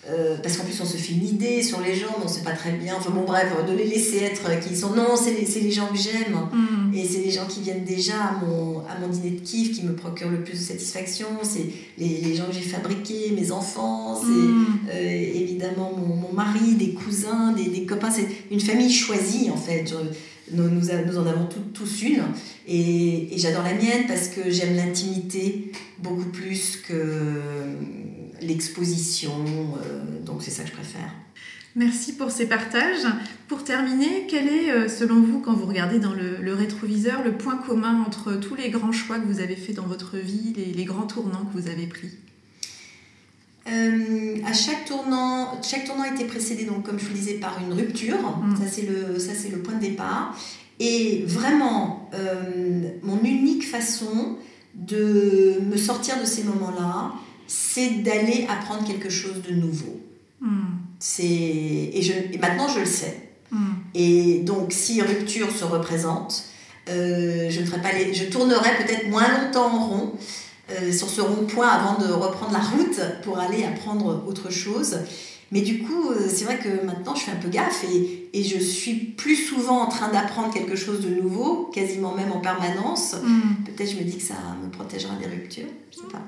Euh, 0.09 0.37
parce 0.41 0.57
qu'en 0.57 0.65
plus, 0.65 0.81
on 0.81 0.85
se 0.85 0.97
fait 0.97 1.15
une 1.15 1.27
idée 1.27 1.63
sur 1.63 1.81
les 1.81 1.95
gens, 1.95 2.15
on 2.25 2.29
sait 2.29 2.43
pas 2.43 2.53
très 2.53 2.73
bien. 2.73 2.95
Enfin 2.97 3.11
bon, 3.11 3.25
bref, 3.25 3.49
de 3.67 3.73
les 3.73 3.87
laisser 3.87 4.19
être 4.19 4.61
qui 4.61 4.77
sont. 4.77 4.91
Non, 4.91 5.17
c'est 5.17 5.33
les, 5.33 5.61
les, 5.61 5.71
gens 5.73 5.89
que 5.89 5.99
j'aime. 5.99 6.37
Mm. 6.53 6.95
Et 6.95 7.05
c'est 7.05 7.19
les 7.19 7.31
gens 7.31 7.47
qui 7.47 7.61
viennent 7.61 7.85
déjà 7.85 8.15
à 8.15 8.45
mon, 8.45 8.81
à 8.81 8.99
mon 9.01 9.09
dîner 9.09 9.31
de 9.31 9.41
kiff 9.41 9.73
qui 9.73 9.85
me 9.85 9.95
procurent 9.95 10.31
le 10.31 10.45
plus 10.45 10.53
de 10.53 10.65
satisfaction. 10.65 11.27
C'est 11.43 11.67
les, 11.99 12.21
les, 12.21 12.37
gens 12.37 12.47
que 12.47 12.53
j'ai 12.53 12.61
fabriqués, 12.61 13.33
mes 13.33 13.51
enfants, 13.51 14.21
c'est 14.21 14.29
mm. 14.29 14.79
euh, 14.91 15.33
évidemment 15.35 15.93
mon, 15.97 16.15
mon, 16.15 16.33
mari, 16.33 16.75
des 16.75 16.93
cousins, 16.93 17.53
des, 17.53 17.69
des 17.69 17.85
copains. 17.85 18.11
C'est 18.11 18.29
une 18.53 18.61
famille 18.61 18.93
choisie, 18.93 19.51
en 19.51 19.57
fait. 19.57 19.93
nous, 20.53 20.69
nous, 20.69 20.81
nous, 20.81 21.19
en 21.19 21.27
avons 21.27 21.49
tous 21.75 22.03
une. 22.03 22.23
Et, 22.69 23.35
et 23.35 23.39
j'adore 23.39 23.65
la 23.65 23.75
mienne 23.75 24.07
parce 24.07 24.29
que 24.29 24.51
j'aime 24.51 24.77
l'intimité 24.77 25.73
beaucoup 25.99 26.29
plus 26.31 26.77
que 26.77 26.95
l'exposition. 28.41 29.33
Euh, 29.85 30.21
donc 30.25 30.43
c'est 30.43 30.51
ça 30.51 30.63
que 30.63 30.71
je 30.71 30.75
préfère. 30.75 31.11
Merci 31.75 32.15
pour 32.15 32.31
ces 32.31 32.47
partages. 32.47 33.07
Pour 33.49 33.63
terminer, 33.63 34.27
quel 34.29 34.49
est, 34.49 34.71
euh, 34.71 34.89
selon 34.89 35.21
vous, 35.21 35.41
quand 35.41 35.53
vous 35.53 35.67
regardez 35.67 35.99
dans 35.99 36.15
le, 36.15 36.55
rétroviseur, 36.55 37.23
le 37.23 37.33
point 37.33 37.57
commun 37.57 38.03
entre 38.07 38.35
tous 38.35 38.55
les 38.55 38.71
grands 38.71 38.93
choix 38.93 39.19
que 39.19 39.27
vous 39.27 39.41
avez 39.41 39.57
faits 39.57 39.77
dans 39.77 39.87
votre 39.87 40.17
vie, 40.17 40.55
les, 40.57 40.73
les 40.73 40.85
grands 40.85 41.07
tournants 41.07 41.45
que 41.45 41.61
vous 41.61 41.69
avez 41.69 41.87
pris? 41.87 42.11
Euh, 43.69 44.37
à 44.47 44.53
chaque 44.53 44.87
tournant, 44.87 45.61
chaque 45.63 45.85
tournant 45.85 46.05
a 46.05 46.15
été 46.15 46.25
précédé, 46.25 46.65
donc, 46.65 46.85
comme 46.85 46.99
je 46.99 47.05
vous 47.05 47.13
le 47.13 47.19
disais, 47.19 47.35
par 47.35 47.61
une 47.61 47.73
rupture. 47.75 48.39
Mm. 48.39 48.57
Ça, 48.57 48.71
c'est 48.71 48.83
le, 48.83 49.19
ça, 49.19 49.33
c'est 49.35 49.51
le 49.51 49.59
point 49.59 49.75
de 49.75 49.81
départ. 49.81 50.39
Et 50.79 51.25
vraiment, 51.27 52.11
mon 53.03 53.23
unique 53.23 53.67
façon 53.67 54.37
de 54.77 55.59
me 55.71 55.77
sortir 55.77 56.21
de 56.21 56.27
ces 56.27 56.45
moments-là, 56.45 57.13
c'est 57.47 58.03
d'aller 58.03 58.47
apprendre 58.49 58.87
quelque 58.87 59.11
chose 59.11 59.43
de 59.49 59.55
nouveau. 59.55 60.01
Hmm. 60.41 60.77
C'est 60.99 61.25
et, 61.25 62.03
je, 62.03 62.39
maintenant 62.39 62.69
je 62.69 62.81
le 62.81 62.87
sais. 62.87 63.31
Hmm. 63.51 63.75
Et 63.95 64.41
donc 64.41 64.73
si 64.73 65.01
rupture 65.03 65.51
se 65.51 65.65
représente, 65.65 66.45
euh, 66.89 67.49
je 67.51 67.61
ne 67.61 67.67
ferai 67.67 67.81
pas 67.81 67.93
les, 67.93 68.15
je 68.15 68.25
tournerai 68.25 68.71
peut-être 68.85 69.09
moins 69.09 69.29
longtemps 69.41 69.75
en 69.75 69.87
rond 69.87 70.13
euh, 70.71 70.93
sur 70.93 71.09
ce 71.09 71.21
rond-point 71.21 71.69
avant 71.69 71.99
de 71.99 72.13
reprendre 72.13 72.53
la 72.53 72.59
route 72.59 73.01
pour 73.23 73.39
aller 73.39 73.65
apprendre 73.65 74.25
autre 74.27 74.51
chose. 74.51 74.99
Mais 75.53 75.61
du 75.61 75.79
coup, 75.79 76.11
euh, 76.11 76.29
c'est 76.29 76.45
vrai 76.45 76.59
que 76.59 76.85
maintenant, 76.85 77.15
je 77.15 77.23
fais 77.23 77.31
un 77.31 77.37
peu 77.37 77.49
gaffe 77.49 77.85
et, 77.85 78.29
et 78.33 78.43
je 78.43 78.59
suis 78.59 78.95
plus 78.95 79.37
souvent 79.37 79.83
en 79.83 79.87
train 79.87 80.09
d'apprendre 80.09 80.53
quelque 80.53 80.75
chose 80.75 81.01
de 81.01 81.09
nouveau, 81.09 81.71
quasiment 81.73 82.15
même 82.15 82.33
en 82.33 82.41
permanence. 82.41 83.15
Hmm. 83.23 83.65
Peut-être 83.65 83.91
je 83.91 83.97
me 83.97 84.03
dis 84.03 84.17
que 84.17 84.25
ça 84.25 84.35
me 84.63 84.71
protégera 84.71 85.15
des 85.17 85.27
ruptures, 85.27 85.69
je 85.93 85.99
sais 85.99 86.03
pas. 86.11 86.23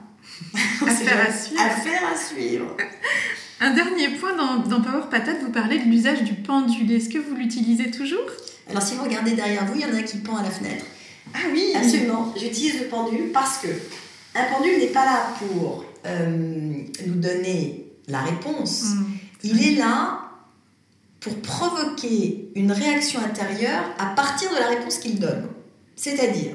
Affaire 0.86 1.28
à 1.28 1.32
suivre. 1.32 1.60
Affaire 1.60 2.02
à 2.12 2.16
suivre. 2.16 2.76
Un 3.60 3.74
dernier 3.74 4.10
point 4.10 4.36
dans, 4.36 4.58
dans 4.58 4.80
Power 4.80 5.06
Patate, 5.10 5.42
vous 5.42 5.50
parlez 5.50 5.80
de 5.80 5.84
l'usage 5.84 6.22
du 6.22 6.34
pendule. 6.34 6.92
Est-ce 6.92 7.08
que 7.08 7.18
vous 7.18 7.34
l'utilisez 7.34 7.90
toujours? 7.90 8.20
Alors, 8.70 8.82
si 8.82 8.94
vous 8.94 9.02
regardez 9.02 9.32
derrière 9.32 9.64
vous, 9.66 9.74
il 9.74 9.80
y 9.80 9.84
en 9.84 9.96
a 9.96 10.02
qui 10.02 10.18
pend 10.18 10.36
à 10.36 10.44
la 10.44 10.50
fenêtre. 10.50 10.84
Ah 11.34 11.38
oui 11.52 11.72
Absolument. 11.74 12.32
J'utilise 12.36 12.78
le 12.78 12.86
pendule 12.86 13.32
parce 13.32 13.58
que 13.58 13.68
un 14.36 14.44
pendule 14.44 14.78
n'est 14.78 14.86
pas 14.86 15.04
là 15.04 15.34
pour 15.38 15.84
euh, 16.06 16.30
nous 17.06 17.14
donner 17.14 17.87
la 18.08 18.22
réponse. 18.22 18.84
Hmm. 18.84 19.04
Il 19.44 19.66
est 19.66 19.76
là 19.76 20.20
pour 21.20 21.34
provoquer 21.40 22.50
une 22.54 22.72
réaction 22.72 23.20
intérieure 23.20 23.84
à 23.98 24.06
partir 24.06 24.50
de 24.50 24.56
la 24.56 24.68
réponse 24.68 24.98
qu'il 24.98 25.18
donne. 25.18 25.48
C'est-à-dire, 25.96 26.52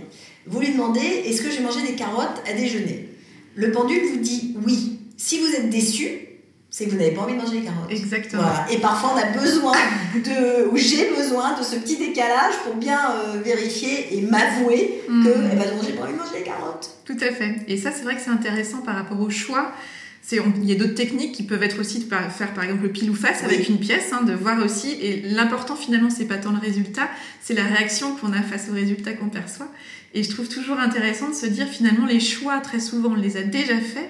vous 0.48 0.60
lui 0.60 0.72
demandez 0.72 1.02
est-ce 1.02 1.42
que 1.42 1.50
j'ai 1.50 1.62
mangé 1.62 1.82
des 1.86 1.96
carottes 1.96 2.42
à 2.50 2.54
déjeuner? 2.54 3.10
Le 3.56 3.72
pendule 3.72 4.02
vous 4.12 4.20
dit 4.20 4.56
oui. 4.66 5.00
Si 5.18 5.40
vous 5.40 5.54
êtes 5.54 5.70
déçu, 5.70 6.20
c'est 6.70 6.86
que 6.86 6.90
vous 6.90 6.98
n'avez 6.98 7.12
pas 7.12 7.22
envie 7.22 7.36
de 7.36 7.40
manger 7.40 7.60
les 7.60 7.66
carottes. 7.66 7.92
Exactement. 7.92 8.44
Et 8.72 8.80
parfois, 8.80 9.14
on 9.14 9.18
a 9.18 9.38
besoin 9.38 9.78
de, 10.16 10.68
ou 10.70 10.76
j'ai 10.76 11.12
besoin 11.16 11.58
de 11.58 11.64
ce 11.64 11.76
petit 11.76 11.98
décalage 11.98 12.56
pour 12.66 12.76
bien 12.76 13.00
euh, 13.12 13.40
vérifier 13.44 14.18
et 14.18 14.22
m'avouer 14.22 15.04
que, 15.06 15.12
mm. 15.12 15.50
eh 15.54 15.56
ben, 15.56 15.66
j'ai 15.86 15.94
pas 15.94 16.04
envie 16.04 16.14
de 16.14 16.18
manger 16.18 16.40
les 16.40 16.44
carottes. 16.44 16.90
Tout 17.06 17.18
à 17.22 17.32
fait. 17.32 17.58
Et 17.68 17.78
ça, 17.78 17.92
c'est 17.92 18.04
vrai 18.04 18.16
que 18.16 18.22
c'est 18.22 18.32
intéressant 18.32 18.80
par 18.80 18.96
rapport 18.96 19.20
au 19.22 19.30
choix. 19.30 19.72
Il 20.32 20.66
y 20.66 20.72
a 20.72 20.76
d'autres 20.76 20.96
techniques 20.96 21.34
qui 21.34 21.44
peuvent 21.44 21.64
être 21.64 21.80
aussi 21.80 22.00
de 22.00 22.06
faire 22.06 22.54
par 22.54 22.64
exemple 22.64 22.84
le 22.84 22.92
pile 22.92 23.10
ou 23.10 23.16
face 23.16 23.44
avec 23.44 23.68
une 23.68 23.80
pièce, 23.80 24.14
hein, 24.14 24.24
de 24.24 24.34
voir 24.34 24.64
aussi. 24.64 24.92
Et 25.02 25.22
l'important 25.22 25.76
finalement, 25.76 26.10
c'est 26.10 26.26
pas 26.26 26.38
tant 26.38 26.52
le 26.52 26.60
résultat, 26.60 27.10
c'est 27.42 27.54
la 27.54 27.66
réaction 27.66 28.16
qu'on 28.16 28.32
a 28.32 28.42
face 28.42 28.70
au 28.70 28.74
résultat 28.74 29.14
qu'on 29.14 29.30
perçoit. 29.30 29.72
Et 30.14 30.24
je 30.24 30.30
trouve 30.30 30.48
toujours 30.48 30.80
intéressant 30.80 31.30
de 31.30 31.36
se 31.36 31.46
dire 31.46 31.68
finalement 31.68 32.06
les 32.06 32.20
choix, 32.20 32.60
très 32.60 32.80
souvent, 32.80 33.12
on 33.12 33.16
les 33.16 33.38
a 33.38 33.44
déjà 33.44 33.76
faits. 33.76 34.10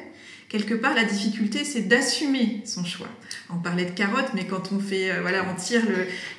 Quelque 0.54 0.76
part, 0.76 0.94
la 0.94 1.04
difficulté, 1.04 1.64
c'est 1.64 1.88
d'assumer 1.88 2.62
son 2.64 2.86
choix. 2.86 3.08
On 3.50 3.58
parlait 3.58 3.86
de 3.86 3.92
carottes, 3.92 4.36
mais 4.36 4.46
quand 4.46 4.72
on 4.72 4.80
fait, 4.80 5.10
euh, 5.10 5.22
voilà, 5.22 5.44
on 5.52 5.60
tire 5.60 5.82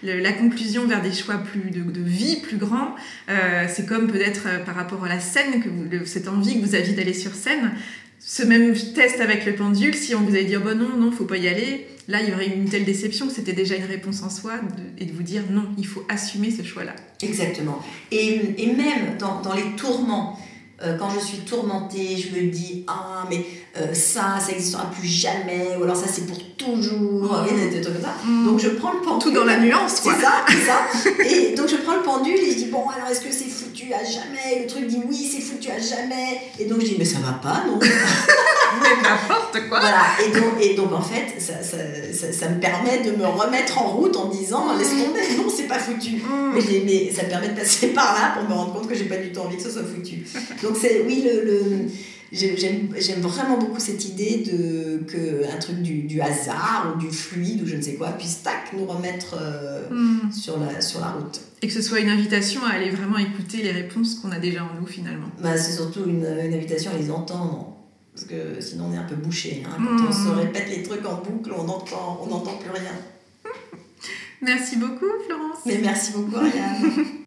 le, 0.05 0.21
la 0.21 0.33
conclusion 0.33 0.87
vers 0.87 1.03
des 1.03 1.13
choix 1.13 1.39
plus 1.39 1.73
de, 1.73 1.83
vie 2.01 2.37
plus 2.37 2.57
grands, 2.57 2.95
euh, 3.29 3.65
c'est 3.69 3.87
comme 3.87 4.07
peut-être 4.07 4.43
euh, 4.47 4.59
par 4.61 4.77
rapport 4.77 5.05
à 5.05 5.09
la 5.09 5.19
scène, 5.19 5.61
que 5.61 6.05
cette 6.05 6.29
envie 6.29 6.61
que 6.61 6.65
vous 6.65 6.77
aviez 6.77 6.93
d'aller 6.93 7.13
sur 7.13 7.35
scène, 7.35 7.73
ce 8.27 8.43
même 8.43 8.75
test 8.95 9.21
avec 9.21 9.45
le 9.45 9.55
pendule, 9.55 9.95
si 9.95 10.15
on 10.15 10.23
vous 10.23 10.35
avait 10.35 10.45
dit 10.45 10.57
oh 10.57 10.61
ben 10.65 10.75
non, 10.75 10.97
non, 10.97 11.13
faut 11.13 11.27
pas 11.27 11.37
y 11.37 11.47
aller, 11.47 11.87
là 12.09 12.23
il 12.23 12.31
y 12.31 12.33
aurait 12.33 12.47
une 12.47 12.69
telle 12.69 12.85
déception, 12.85 13.29
c'était 13.29 13.53
déjà 13.53 13.77
une 13.77 13.85
réponse 13.85 14.23
en 14.23 14.31
soi, 14.31 14.55
et 14.99 15.05
de 15.05 15.13
vous 15.13 15.23
dire 15.23 15.43
non, 15.51 15.67
il 15.77 15.87
faut 15.87 16.05
assumer 16.09 16.51
ce 16.51 16.63
choix-là. 16.63 16.95
Exactement. 17.23 17.83
Et, 18.11 18.55
et 18.57 18.73
même 18.73 19.19
dans, 19.19 19.43
dans, 19.43 19.55
les 19.55 19.77
tourments, 19.77 20.39
euh, 20.83 20.97
quand 20.99 21.09
je 21.11 21.21
suis 21.21 21.39
tourmentée, 21.39 22.17
je 22.17 22.37
me 22.37 22.51
dis 22.51 22.85
ah 22.89 23.25
mais 23.31 23.45
euh, 23.77 23.95
ça, 23.95 24.39
ça 24.41 24.53
n'existera 24.53 24.91
plus 24.91 25.07
jamais, 25.07 25.77
ou 25.79 25.85
alors 25.85 25.97
ça 25.97 26.07
c'est 26.09 26.27
pour 26.27 26.39
toujours, 26.57 27.45
et 27.49 27.71
des 27.71 27.81
trucs 27.81 27.95
comme 27.95 28.03
ça. 28.03 28.15
Mm. 28.25 28.47
Donc 28.47 28.59
je 28.59 28.71
prends 28.71 28.93
le 28.93 29.01
pendule. 29.01 29.23
Tout 29.23 29.31
dans 29.31 29.45
la 29.45 29.59
nuance, 29.59 30.01
quoi. 30.01 30.15
C'est 30.15 30.23
ça, 30.23 30.33
c'est 30.49 30.67
ça. 30.67 31.15
et 31.25 31.55
donc 31.55 31.69
je 31.69 31.77
prends 31.77 31.95
le 31.95 32.03
pendule 32.03 32.39
et 32.39 32.51
je 32.51 32.57
dis 32.57 32.67
bon 32.67 32.89
alors 32.89 33.09
est-ce 33.09 33.21
que 33.21 33.33
c'est 33.33 33.49
foutu 33.49 33.93
à 33.93 34.05
jamais? 34.05 34.63
Le 34.63 34.67
truc 34.67 34.87
dit 34.87 35.01
oui 35.09 35.31
c'est 35.33 35.43
foutu 35.43 35.71
à 35.71 35.79
jamais. 35.79 36.41
Et 36.59 36.65
donc 36.65 36.81
je 36.81 36.87
dis 36.87 36.97
mais 36.99 37.05
ça 37.05 37.19
va 37.19 37.33
pas 37.33 37.65
non 37.67 37.79
Mais 38.83 39.03
n'importe 39.03 39.69
quoi. 39.69 39.81
Voilà. 39.81 40.05
Et 40.25 40.31
donc, 40.31 40.61
et 40.61 40.75
donc 40.75 40.93
en 40.93 41.03
fait 41.03 41.41
ça, 41.41 41.63
ça, 41.63 42.33
ça, 42.33 42.49
me 42.49 42.61
permet 42.61 43.03
de 43.03 43.17
me 43.17 43.27
remettre 43.27 43.79
en 43.79 43.89
route 43.89 44.17
en 44.17 44.29
disant 44.29 44.77
laisse 44.77 44.91
tomber, 44.91 45.21
non 45.37 45.49
c'est 45.55 45.67
pas 45.67 45.79
foutu. 45.79 46.17
Mm. 46.17 46.53
Mais, 46.55 46.83
mais, 46.85 47.13
ça 47.13 47.25
me 47.25 47.29
permet 47.29 47.49
de 47.49 47.55
passer 47.55 47.89
par 47.89 48.15
là 48.15 48.35
pour 48.35 48.49
me 48.49 48.55
rendre 48.55 48.75
compte 48.75 48.89
que 48.89 48.95
j'ai 48.95 49.05
pas 49.05 49.17
du 49.17 49.33
tout 49.33 49.41
envie 49.41 49.57
que 49.57 49.63
ce 49.63 49.71
soit 49.71 49.83
foutu. 49.85 50.25
Donc 50.63 50.77
c'est 50.81 51.05
oui 51.07 51.25
le, 51.25 51.45
le 51.45 51.89
J'aime 52.35 53.21
vraiment 53.21 53.59
beaucoup 53.59 53.79
cette 53.79 54.05
idée 54.05 54.43
de 54.45 55.05
que 55.07 55.45
un 55.55 55.59
truc 55.59 55.83
du, 55.83 56.03
du, 56.03 56.21
hasard 56.21 56.93
ou 56.93 56.99
du 56.99 57.11
fluide 57.11 57.63
ou 57.63 57.67
je 57.67 57.77
ne 57.77 57.83
sais 57.83 57.95
quoi 57.95 58.09
puisse 58.09 58.43
tac 58.43 58.73
nous 58.77 58.87
remettre 58.87 59.37
euh, 59.41 59.89
hmm. 59.91 60.33
sur, 60.33 60.59
la, 60.59 60.81
sur 60.81 61.01
la 61.01 61.09
route. 61.09 61.41
Et 61.63 61.69
que 61.69 61.73
ce 61.73 61.81
soit 61.81 62.01
une 62.01 62.09
invitation 62.09 62.63
à 62.65 62.71
aller 62.71 62.91
vraiment 62.91 63.19
écouter 63.19 63.63
les 63.63 63.71
réponses 63.71 64.17
qu'on 64.17 64.33
a 64.33 64.41
déjà 64.41 64.65
en 64.65 64.81
nous 64.81 64.87
finalement. 64.87 65.29
Bah, 65.41 65.57
c'est 65.57 65.73
surtout 65.73 66.01
une, 66.07 66.27
une, 66.45 66.55
invitation 66.55 66.91
à 66.93 66.99
les 66.99 67.11
entendre. 67.11 67.74
Parce 68.15 68.27
que 68.27 68.61
sinon 68.61 68.87
on 68.91 68.95
est 68.95 68.99
un 68.99 69.05
peu 69.05 69.17
bouché. 69.17 69.65
Hein. 69.67 69.77
Quand 69.77 70.07
on 70.09 70.13
se 70.13 70.29
hmm. 70.29 70.39
répète 70.39 70.69
les 70.69 70.83
trucs 70.83 71.05
en 71.05 71.21
boucle, 71.21 71.53
on 71.57 71.65
n'entend 71.65 72.19
on 72.21 72.59
plus 72.59 72.71
rien. 72.71 72.93
Merci 74.43 74.77
beaucoup 74.77 75.07
Florence. 75.27 75.59
Mais 75.67 75.79
merci 75.79 76.13
beaucoup 76.13 76.37
Ariane. 76.37 76.93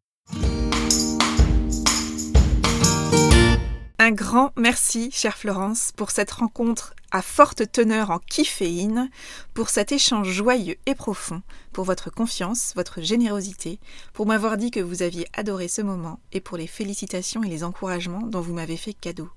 Un 3.99 4.11
grand 4.11 4.53
merci, 4.55 5.09
chère 5.11 5.37
Florence, 5.37 5.91
pour 5.97 6.11
cette 6.11 6.31
rencontre 6.31 6.93
à 7.11 7.21
forte 7.23 7.71
teneur 7.71 8.11
en 8.11 8.19
kifféine, 8.19 9.09
pour 9.53 9.69
cet 9.69 9.91
échange 9.91 10.29
joyeux 10.29 10.75
et 10.85 10.93
profond, 10.93 11.41
pour 11.73 11.83
votre 11.83 12.11
confiance, 12.11 12.73
votre 12.75 13.01
générosité, 13.01 13.79
pour 14.13 14.27
m'avoir 14.27 14.57
dit 14.57 14.71
que 14.71 14.79
vous 14.79 15.01
aviez 15.01 15.27
adoré 15.33 15.67
ce 15.67 15.81
moment 15.81 16.19
et 16.31 16.41
pour 16.41 16.57
les 16.57 16.67
félicitations 16.67 17.43
et 17.43 17.49
les 17.49 17.63
encouragements 17.63 18.21
dont 18.21 18.41
vous 18.41 18.53
m'avez 18.53 18.77
fait 18.77 18.93
cadeau. 18.93 19.29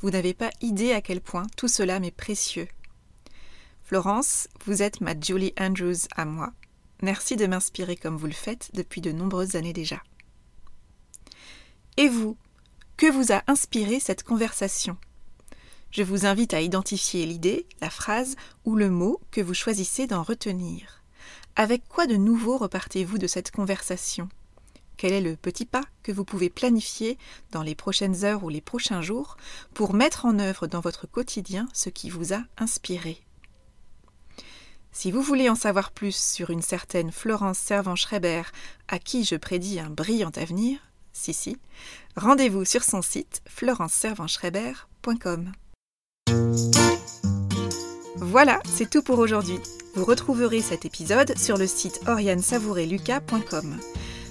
Vous 0.00 0.10
n'avez 0.10 0.32
pas 0.32 0.50
idée 0.60 0.92
à 0.92 1.02
quel 1.02 1.20
point 1.20 1.46
tout 1.56 1.68
cela 1.68 2.00
m'est 2.00 2.10
précieux. 2.10 2.68
Florence, 3.82 4.48
vous 4.64 4.82
êtes 4.82 5.00
ma 5.00 5.18
Julie 5.18 5.52
Andrews 5.58 6.06
à 6.16 6.24
moi. 6.24 6.52
Merci 7.02 7.36
de 7.36 7.46
m'inspirer 7.46 7.96
comme 7.96 8.16
vous 8.16 8.26
le 8.26 8.32
faites 8.32 8.70
depuis 8.72 9.00
de 9.00 9.12
nombreuses 9.12 9.56
années 9.56 9.72
déjà. 9.72 10.02
Et 11.96 12.08
vous, 12.08 12.36
que 12.96 13.10
vous 13.10 13.32
a 13.32 13.42
inspiré 13.46 14.00
cette 14.00 14.22
conversation? 14.22 14.96
Je 15.90 16.02
vous 16.02 16.24
invite 16.24 16.54
à 16.54 16.60
identifier 16.60 17.26
l'idée, 17.26 17.66
la 17.80 17.90
phrase 17.90 18.36
ou 18.64 18.76
le 18.76 18.90
mot 18.90 19.20
que 19.30 19.40
vous 19.40 19.54
choisissez 19.54 20.06
d'en 20.06 20.22
retenir. 20.22 21.02
Avec 21.56 21.86
quoi 21.88 22.06
de 22.06 22.16
nouveau 22.16 22.56
repartez-vous 22.58 23.18
de 23.18 23.26
cette 23.26 23.50
conversation? 23.50 24.28
Quel 25.00 25.14
est 25.14 25.22
le 25.22 25.34
petit 25.34 25.64
pas 25.64 25.84
que 26.02 26.12
vous 26.12 26.26
pouvez 26.26 26.50
planifier 26.50 27.16
dans 27.52 27.62
les 27.62 27.74
prochaines 27.74 28.22
heures 28.26 28.44
ou 28.44 28.50
les 28.50 28.60
prochains 28.60 29.00
jours 29.00 29.38
pour 29.72 29.94
mettre 29.94 30.26
en 30.26 30.38
œuvre 30.38 30.66
dans 30.66 30.80
votre 30.80 31.06
quotidien 31.06 31.66
ce 31.72 31.88
qui 31.88 32.10
vous 32.10 32.34
a 32.34 32.42
inspiré 32.58 33.18
si 34.92 35.10
vous 35.10 35.22
voulez 35.22 35.48
en 35.48 35.54
savoir 35.54 35.90
plus 35.90 36.14
sur 36.14 36.50
une 36.50 36.60
certaine 36.60 37.12
Florence 37.12 37.58
Servan-Schreiber, 37.58 38.42
à 38.88 38.98
qui 38.98 39.24
je 39.24 39.36
prédis 39.36 39.78
un 39.80 39.88
brillant 39.88 40.32
avenir, 40.36 40.80
si 41.14 41.32
si, 41.32 41.56
rendez-vous 42.16 42.66
sur 42.66 42.82
son 42.82 43.00
site 43.00 43.40
florence 43.46 44.04
Voilà, 48.16 48.60
c'est 48.66 48.90
tout 48.90 49.02
pour 49.02 49.20
aujourd'hui. 49.20 49.60
Vous 49.94 50.04
retrouverez 50.04 50.60
cet 50.60 50.84
épisode 50.84 51.38
sur 51.38 51.56
le 51.56 51.68
site 51.68 52.00
oriansavoureluca.com. 52.06 53.78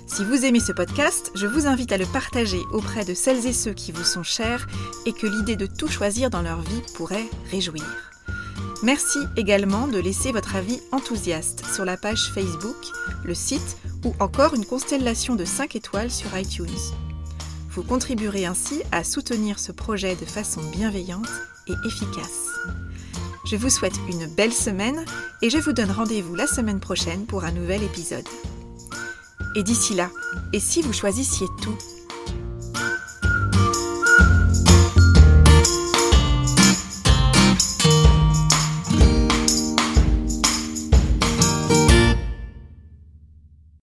Si 0.10 0.26
vous 0.26 0.44
aimez 0.44 0.60
ce 0.60 0.72
podcast, 0.72 1.32
je 1.36 1.46
vous 1.46 1.68
invite 1.68 1.92
à 1.92 1.98
le 1.98 2.06
partager 2.08 2.60
auprès 2.74 3.06
de 3.06 3.14
celles 3.14 3.46
et 3.46 3.54
ceux 3.54 3.74
qui 3.74 3.92
vous 3.92 4.04
sont 4.04 4.24
chers 4.24 4.68
et 5.06 5.14
que 5.14 5.28
l'idée 5.28 5.56
de 5.56 5.68
tout 5.68 5.88
choisir 5.88 6.32
dans 6.32 6.42
leur 6.42 6.62
vie 6.62 6.82
pourrait 6.96 7.30
réjouir. 7.52 7.86
Merci 8.82 9.20
également 9.38 9.88
de 9.88 10.00
laisser 10.00 10.32
votre 10.32 10.56
avis 10.56 10.82
enthousiaste 10.92 11.64
sur 11.74 11.86
la 11.86 11.96
page 11.96 12.32
Facebook, 12.34 12.76
le 13.24 13.36
site 13.36 13.78
ou 14.04 14.16
encore 14.20 14.56
une 14.56 14.66
constellation 14.66 15.36
de 15.36 15.46
5 15.46 15.76
étoiles 15.76 16.12
sur 16.12 16.36
iTunes. 16.36 16.68
Vous 17.70 17.84
contribuerez 17.84 18.48
ainsi 18.48 18.82
à 18.92 19.04
soutenir 19.04 19.60
ce 19.60 19.72
projet 19.72 20.16
de 20.16 20.26
façon 20.26 20.62
bienveillante 20.72 21.30
et 21.68 21.76
efficace. 21.86 22.48
Je 23.46 23.56
vous 23.56 23.70
souhaite 23.70 24.00
une 24.10 24.26
belle 24.26 24.54
semaine 24.54 25.06
et 25.44 25.52
je 25.52 25.60
vous 25.60 25.72
donne 25.72 25.92
rendez-vous 25.92 26.34
la 26.34 26.48
semaine 26.48 26.80
prochaine 26.80 27.28
pour 27.28 27.44
un 27.44 27.52
nouvel 27.52 27.84
épisode. 27.84 28.28
Et 29.56 29.64
d'ici 29.64 29.96
là, 29.96 30.10
et 30.54 30.60
si 30.60 30.82
vous 30.82 30.94
choisissiez 30.94 31.48
tout 31.62 31.78